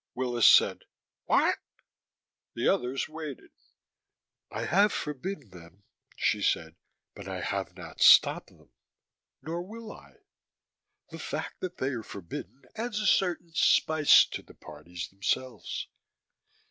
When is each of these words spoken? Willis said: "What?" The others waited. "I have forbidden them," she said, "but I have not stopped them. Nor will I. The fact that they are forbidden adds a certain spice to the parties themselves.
Willis 0.15 0.47
said: 0.47 0.85
"What?" 1.25 1.59
The 2.55 2.67
others 2.67 3.07
waited. 3.07 3.51
"I 4.49 4.65
have 4.65 4.91
forbidden 4.91 5.49
them," 5.51 5.83
she 6.15 6.41
said, 6.41 6.75
"but 7.13 7.27
I 7.27 7.41
have 7.41 7.77
not 7.77 8.01
stopped 8.01 8.47
them. 8.47 8.71
Nor 9.43 9.61
will 9.61 9.91
I. 9.91 10.13
The 11.11 11.19
fact 11.19 11.59
that 11.59 11.77
they 11.77 11.89
are 11.89 12.01
forbidden 12.01 12.63
adds 12.75 12.99
a 12.99 13.05
certain 13.05 13.53
spice 13.53 14.25
to 14.25 14.41
the 14.41 14.55
parties 14.55 15.07
themselves. 15.07 15.87